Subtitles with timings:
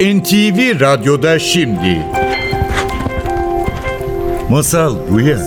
[0.00, 2.02] NTV Radyo'da şimdi.
[4.50, 5.38] Masal Rüya.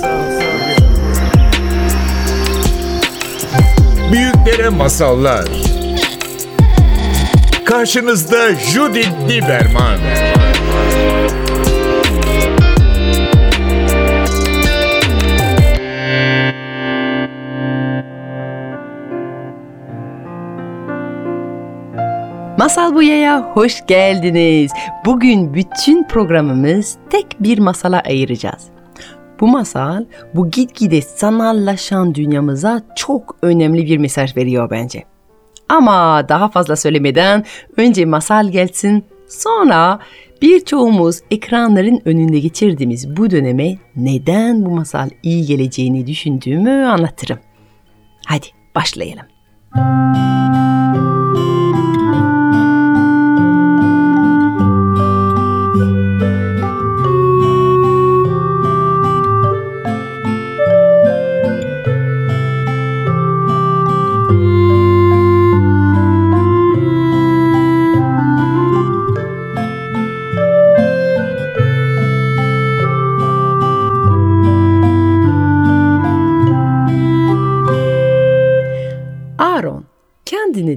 [4.11, 5.45] Büyüklere masallar.
[7.65, 9.99] Karşınızda Judith Lieberman.
[22.59, 24.71] Masal Buya'ya hoş geldiniz.
[25.05, 28.63] Bugün bütün programımız tek bir masala ayıracağız.
[29.39, 35.03] Bu masal bu gitgide sanallaşan dünyamıza çok önemli bir mesaj veriyor bence.
[35.69, 37.45] Ama daha fazla söylemeden
[37.77, 39.99] önce masal gelsin sonra
[40.41, 47.39] birçoğumuz ekranların önünde geçirdiğimiz bu döneme neden bu masal iyi geleceğini düşündüğümü anlatırım.
[48.25, 49.25] Hadi başlayalım.
[49.75, 50.98] Aaron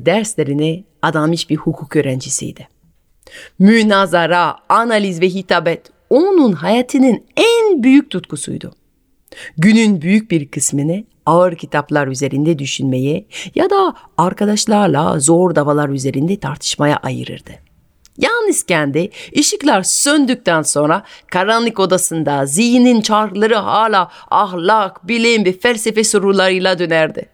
[0.02, 2.68] kendini derslerine adamış bir hukuk öğrencisiydi.
[3.58, 8.72] Münazara, analiz ve hitabet onun hayatının en büyük tutkusuydu.
[9.56, 16.96] Günün büyük bir kısmını ağır kitaplar üzerinde düşünmeye ya da arkadaşlarla zor davalar üzerinde tartışmaya
[16.96, 17.52] ayırırdı.
[18.18, 26.78] Yalnızken de ışıklar söndükten sonra karanlık odasında zihnin çarkları hala ahlak, bilim ve felsefe sorularıyla
[26.78, 27.31] dönerdi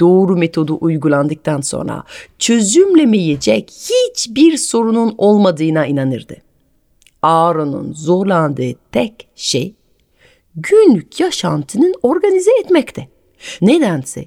[0.00, 2.04] doğru metodu uygulandıktan sonra
[2.38, 6.36] çözümlemeyecek hiçbir sorunun olmadığına inanırdı.
[7.22, 9.74] Aaron'un zorlandığı tek şey
[10.56, 13.08] günlük yaşantının organize etmekte.
[13.60, 14.24] Nedense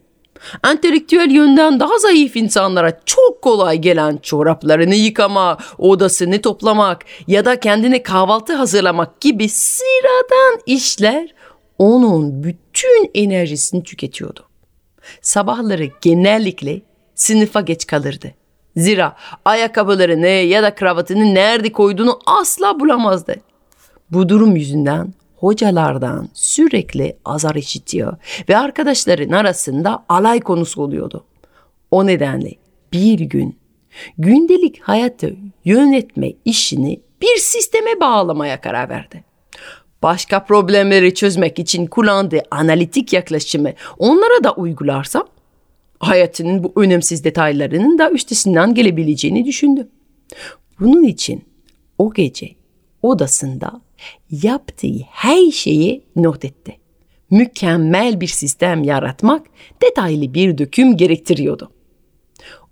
[0.72, 8.03] entelektüel yönden daha zayıf insanlara çok kolay gelen çoraplarını yıkama, odasını toplamak ya da kendine
[8.03, 11.34] kahvaltı hazırlamak gibi sıradan işler
[11.78, 14.47] onun bütün enerjisini tüketiyordu
[15.22, 16.81] sabahları genellikle
[17.16, 18.34] sınıfa geç kalırdı.
[18.75, 23.35] Zira ayakkabılarını ya da kravatını nerede koyduğunu asla bulamazdı.
[24.12, 28.17] Bu durum yüzünden hocalardan sürekli azar işitiyor
[28.50, 31.25] ve arkadaşların arasında alay konusu oluyordu.
[31.91, 32.51] O nedenle
[32.94, 33.59] bir gün
[34.17, 35.35] gündelik hayatı
[35.66, 39.27] yönetme işini bir sisteme bağlamaya karar verdi
[40.03, 45.28] başka problemleri çözmek için kullandığı analitik yaklaşımı onlara da uygularsam
[46.00, 49.88] hayatının bu önemsiz detaylarının da üstesinden gelebileceğini düşündü.
[50.80, 51.44] Bunun için
[51.97, 52.50] o gece
[53.02, 53.81] odasında
[54.31, 56.78] yaptığı her şeyi not etti.
[57.29, 59.46] Mükemmel bir sistem yaratmak
[59.81, 61.72] detaylı bir döküm gerektiriyordu.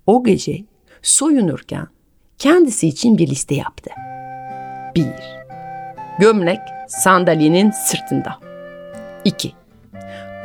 [0.06, 0.64] O gece
[1.02, 1.86] soyunurken
[2.38, 3.90] kendisi için bir liste yaptı.
[4.94, 5.04] 1.
[6.20, 8.36] Gömlek sandalyenin sırtında.
[9.24, 9.52] 2.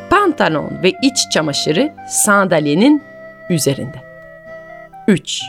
[0.10, 3.04] Pantolon ve iç çamaşırı sandalyenin
[3.50, 3.98] üzerinde.
[5.08, 5.44] 3.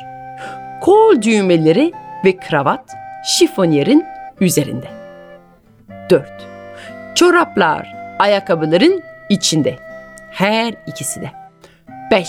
[0.81, 1.93] Kol düğmeleri
[2.25, 2.93] ve kravat
[3.25, 4.05] şifonyerin
[4.41, 4.87] üzerinde.
[6.11, 6.29] 4.
[7.15, 9.77] Çoraplar ayakkabıların içinde.
[10.31, 11.31] Her ikisi de.
[12.11, 12.29] 5.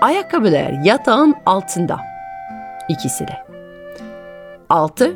[0.00, 2.00] Ayakkabılar yatağın altında.
[2.88, 3.36] İkisi de.
[4.68, 5.14] 6.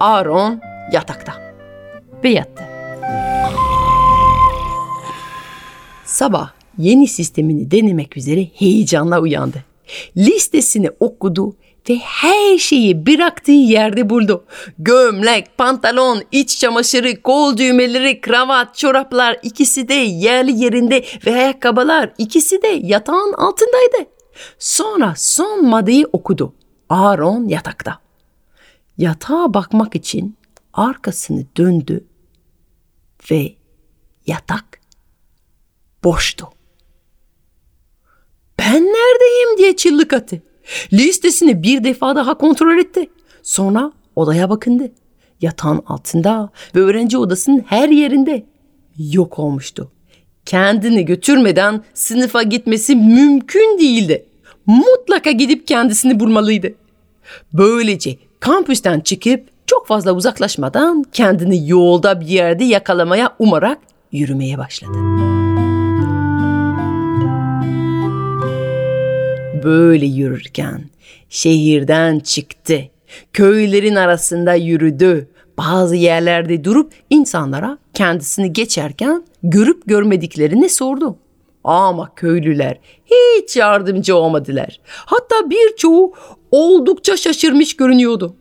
[0.00, 0.60] Aaron
[0.92, 1.43] yatakta
[2.24, 2.64] ve yattı.
[6.04, 9.64] Sabah yeni sistemini denemek üzere heyecanla uyandı.
[10.16, 11.56] Listesini okudu
[11.90, 14.44] ve her şeyi bıraktığı yerde buldu.
[14.78, 22.62] Gömlek, pantolon, iç çamaşırı, kol düğmeleri, kravat, çoraplar ikisi de yerli yerinde ve ayakkabılar ikisi
[22.62, 24.10] de yatağın altındaydı.
[24.58, 26.54] Sonra son maddeyi okudu.
[26.88, 27.98] Aaron yatakta.
[28.98, 30.36] Yatağa bakmak için
[30.72, 32.04] arkasını döndü
[33.30, 33.54] ve
[34.26, 34.80] yatak
[36.04, 36.48] boştu.
[38.58, 40.42] Ben neredeyim diye çığlık attı.
[40.92, 43.10] Listesini bir defa daha kontrol etti.
[43.42, 44.92] Sonra odaya bakındı.
[45.40, 48.46] Yatağın altında ve öğrenci odasının her yerinde
[48.98, 49.90] yok olmuştu.
[50.46, 54.26] Kendini götürmeden sınıfa gitmesi mümkün değildi.
[54.66, 56.74] Mutlaka gidip kendisini bulmalıydı.
[57.52, 63.78] Böylece kampüsten çıkıp çok fazla uzaklaşmadan kendini yolda bir yerde yakalamaya umarak
[64.12, 64.98] yürümeye başladı.
[69.64, 70.84] Böyle yürürken
[71.28, 72.80] şehirden çıktı
[73.32, 75.28] Köylerin arasında yürüdü.
[75.58, 81.18] Bazı yerlerde durup insanlara kendisini geçerken görüp görmediklerini sordu.
[81.64, 84.80] Ama köylüler hiç yardımcı olmadılar.
[84.86, 86.12] Hatta birçoğu
[86.50, 88.36] oldukça şaşırmış görünüyordu.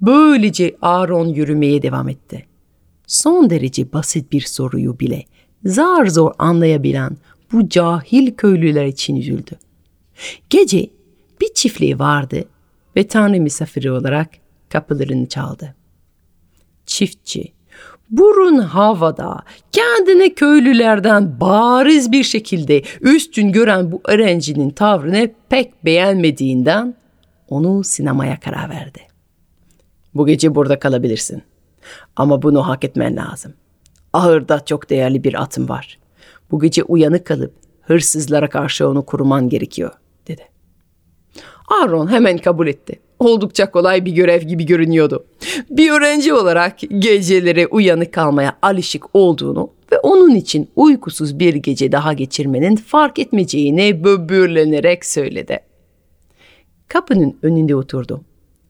[0.00, 2.46] Böylece Aaron yürümeye devam etti.
[3.06, 5.24] Son derece basit bir soruyu bile
[5.64, 7.16] zar zor anlayabilen
[7.52, 9.58] bu cahil köylüler için üzüldü.
[10.50, 10.90] Gece
[11.40, 12.44] bir çiftliği vardı
[12.96, 14.28] ve Tanrı misafiri olarak
[14.68, 15.74] kapılarını çaldı.
[16.86, 17.52] Çiftçi
[18.10, 19.42] burun havada
[19.72, 26.94] kendini köylülerden bariz bir şekilde üstün gören bu öğrencinin tavrını pek beğenmediğinden
[27.48, 29.07] onu sinemaya karar verdi.
[30.14, 31.42] Bu gece burada kalabilirsin.
[32.16, 33.54] Ama bunu hak etmen lazım.
[34.12, 35.98] Ahırda çok değerli bir atım var.
[36.50, 39.90] Bu gece uyanık kalıp hırsızlara karşı onu koruman gerekiyor,
[40.28, 40.42] dedi.
[41.68, 43.00] Aaron hemen kabul etti.
[43.18, 45.26] Oldukça kolay bir görev gibi görünüyordu.
[45.70, 52.12] Bir öğrenci olarak geceleri uyanık kalmaya alışık olduğunu ve onun için uykusuz bir gece daha
[52.12, 55.60] geçirmenin fark etmeyeceğini böbürlenerek söyledi.
[56.88, 58.20] Kapının önünde oturdu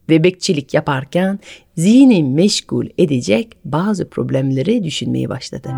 [0.09, 1.39] ve bekçilik yaparken
[1.77, 5.69] zihni meşgul edecek bazı problemleri düşünmeye başladı.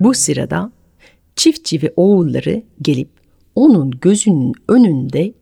[0.00, 0.72] Bu sırada
[1.36, 3.08] çiftçi ve oğulları gelip
[3.54, 5.32] onun gözünün önünde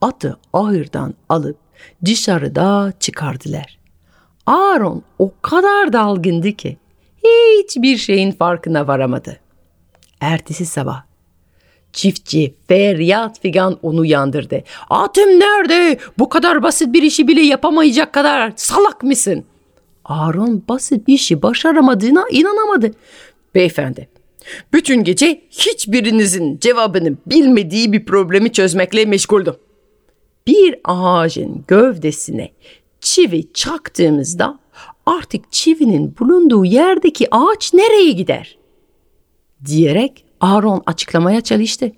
[0.00, 1.58] atı ahırdan alıp
[2.04, 3.78] dışarıda çıkardılar.
[4.46, 6.76] Aaron o kadar dalgındı ki
[7.24, 9.40] hiçbir şeyin farkına varamadı.
[10.20, 11.02] Ertesi sabah
[11.96, 14.62] çiftçi feryat figan onu yandırdı.
[14.90, 15.98] Atım nerede?
[16.18, 19.44] Bu kadar basit bir işi bile yapamayacak kadar salak mısın?
[20.04, 22.90] Aaron basit bir işi başaramadığına inanamadı.
[23.54, 24.08] Beyefendi,
[24.72, 29.54] bütün gece hiçbirinizin cevabını bilmediği bir problemi çözmekle meşguldüm.
[30.46, 32.50] Bir ağacın gövdesine
[33.00, 34.58] çivi çaktığımızda
[35.06, 38.58] artık çivinin bulunduğu yerdeki ağaç nereye gider?
[39.64, 41.92] Diyerek Aaron açıklamaya çalıştı.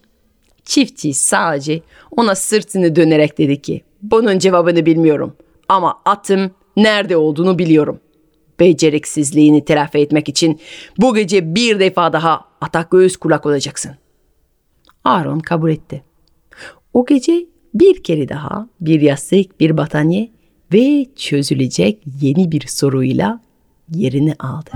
[0.65, 1.83] Çiftçi sadece
[2.17, 5.37] ona sırtını dönerek dedi ki bunun cevabını bilmiyorum
[5.69, 8.01] ama atım nerede olduğunu biliyorum.
[8.61, 10.61] Beceriksizliğini telafi etmek için
[10.99, 13.93] bu gece bir defa daha ata göğüs kulak olacaksın.
[15.05, 16.05] Aaron kabul etti.
[16.95, 20.31] O gece bir kere daha bir yastık, bir battaniye
[20.73, 23.41] ve çözülecek yeni bir soruyla
[23.95, 24.71] yerini aldı.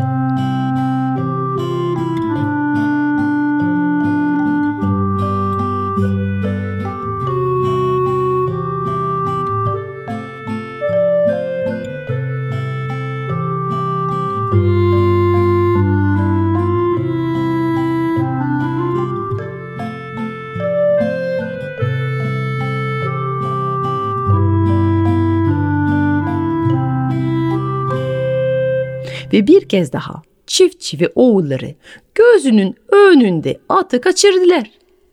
[29.32, 31.74] Ve bir kez daha çiftçi ve oğulları
[32.14, 34.70] gözünün önünde atı kaçırdılar.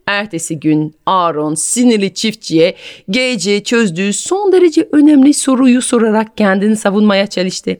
[0.07, 2.75] Ertesi gün Aaron sinirli çiftçiye
[3.10, 7.77] gece çözdüğü son derece önemli soruyu sorarak kendini savunmaya çalıştı.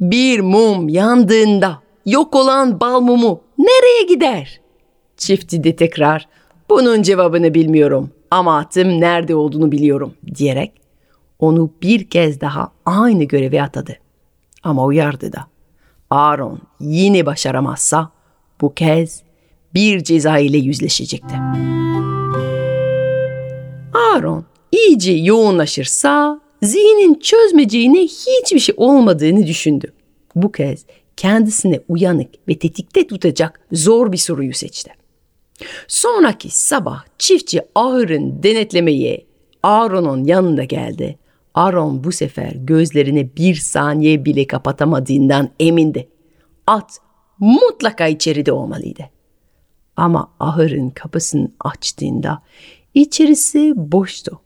[0.00, 4.60] Bir mum yandığında yok olan bal mumu nereye gider?
[5.16, 6.28] Çiftçi de tekrar
[6.70, 10.72] bunun cevabını bilmiyorum ama atım nerede olduğunu biliyorum diyerek
[11.38, 13.96] onu bir kez daha aynı göreve atadı.
[14.62, 15.46] Ama uyardı da.
[16.10, 18.10] Aaron yine başaramazsa
[18.60, 19.22] bu kez
[19.74, 21.34] bir ceza ile yüzleşecekti.
[23.94, 29.92] Aaron iyice yoğunlaşırsa zihnin çözmeyeceğine hiçbir şey olmadığını düşündü.
[30.34, 30.84] Bu kez
[31.16, 34.90] kendisine uyanık ve tetikte tutacak zor bir soruyu seçti.
[35.88, 39.24] Sonraki sabah çiftçi ahırın denetlemeye
[39.62, 41.18] Aaron'un yanında geldi
[41.54, 46.08] Aaron bu sefer gözlerini bir saniye bile kapatamadığından emindi.
[46.66, 46.98] At
[47.38, 49.02] mutlaka içeride olmalıydı.
[49.96, 52.42] Ama ahırın kapısını açtığında
[52.94, 54.40] içerisi boştu.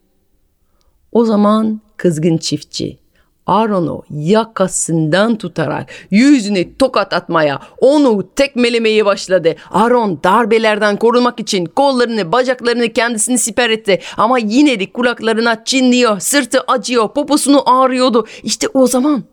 [1.12, 2.98] O zaman kızgın çiftçi
[3.46, 9.54] Aaron'u yakasından tutarak yüzüne tokat atmaya, onu tekmelemeye başladı.
[9.70, 14.00] Aaron darbelerden korunmak için kollarını, bacaklarını kendisini siper etti.
[14.16, 18.26] Ama yine de kulaklarına çinliyor, sırtı acıyor, poposunu ağrıyordu.
[18.42, 19.24] İşte o zaman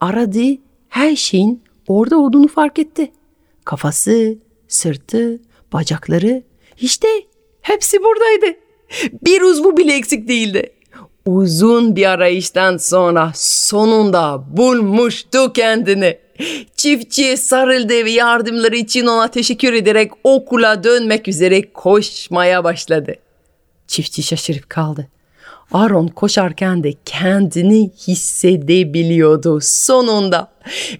[0.00, 0.56] aradığı
[0.88, 3.12] her şeyin orada olduğunu fark etti.
[3.64, 4.38] Kafası,
[4.68, 5.40] sırtı,
[5.72, 6.42] bacakları
[6.80, 7.08] işte
[7.60, 8.58] hepsi buradaydı.
[9.24, 10.72] Bir uzvu bile eksik değildi.
[11.28, 16.18] Uzun bir arayıştan sonra sonunda bulmuştu kendini.
[16.76, 23.14] Çiftçiye sarıldı ve yardımları için ona teşekkür ederek okula dönmek üzere koşmaya başladı.
[23.86, 25.08] Çiftçi şaşırıp kaldı.
[25.72, 30.50] Aaron koşarken de kendini hissedebiliyordu sonunda.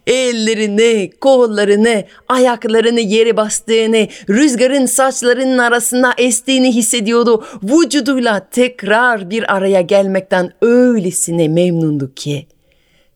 [0.06, 7.44] Ellerini, kollarını, ayaklarını yere bastığını, rüzgarın saçlarının arasında estiğini hissediyordu.
[7.62, 12.46] Vücuduyla tekrar bir araya gelmekten öylesine memnundu ki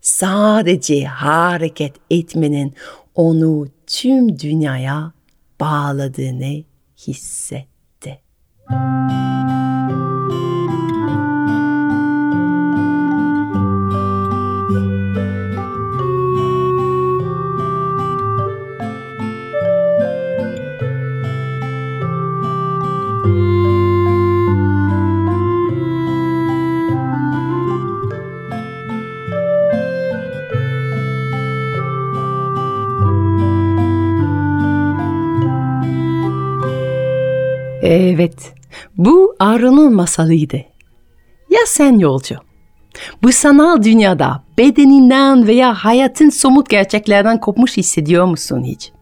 [0.01, 2.75] sadece hareket etmenin
[3.15, 5.13] onu tüm dünyaya
[5.61, 6.63] bağladığını
[7.07, 8.21] hissetti.
[38.15, 38.55] Evet,
[38.99, 40.57] bu Aaron'un masalıydı.
[41.51, 42.37] Ya sen yolcu?
[43.23, 48.93] Bu sanal dünyada bedeninden veya hayatın somut gerçeklerden kopmuş hissediyor musun hiç?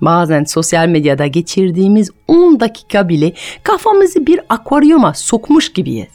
[0.00, 6.12] Bazen sosyal medyada geçirdiğimiz 10 dakika bile kafamızı bir akvaryuma sokmuş gibiyiz.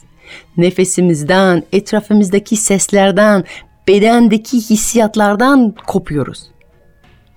[0.56, 3.44] Nefesimizden, etrafımızdaki seslerden,
[3.88, 6.50] bedendeki hissiyatlardan kopuyoruz.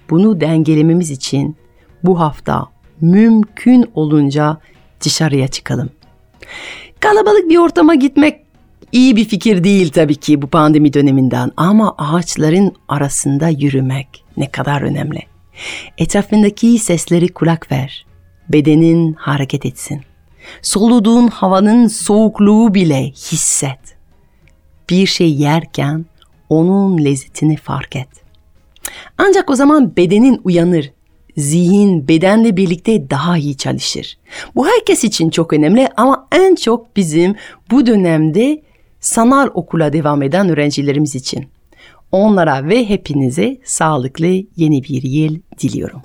[0.09, 1.55] Bunu dengelememiz için
[2.03, 4.57] bu hafta mümkün olunca
[5.01, 5.89] dışarıya çıkalım.
[6.99, 8.41] Kalabalık bir ortama gitmek
[8.91, 14.81] iyi bir fikir değil tabii ki bu pandemi döneminden ama ağaçların arasında yürümek ne kadar
[14.81, 15.19] önemli.
[15.97, 18.05] Etrafındaki sesleri kulak ver.
[18.49, 20.01] Bedenin hareket etsin.
[20.61, 23.79] Soluduğun havanın soğukluğu bile hisset.
[24.89, 26.05] Bir şey yerken
[26.49, 28.07] onun lezzetini fark et.
[29.17, 30.91] Ancak o zaman bedenin uyanır
[31.37, 34.17] zihin bedenle birlikte daha iyi çalışır.
[34.55, 37.35] Bu herkes için çok önemli ama en çok bizim
[37.71, 38.61] bu dönemde
[38.99, 41.47] sanal okula devam eden öğrencilerimiz için.
[42.11, 46.01] Onlara ve hepinize sağlıklı yeni bir yıl diliyorum.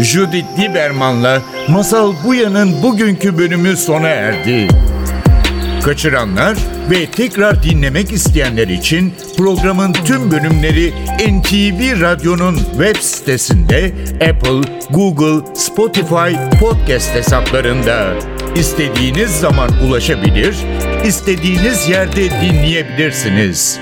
[0.00, 4.68] Judith Lieberman'la Masal Buya'nın bugünkü bölümü sona erdi.
[5.84, 6.58] Kaçıranlar
[6.90, 16.58] ve tekrar dinlemek isteyenler için programın tüm bölümleri NTV Radyo'nun web sitesinde Apple, Google, Spotify
[16.60, 18.14] podcast hesaplarında
[18.56, 20.56] istediğiniz zaman ulaşabilir,
[21.04, 23.78] istediğiniz yerde dinleyebilirsiniz.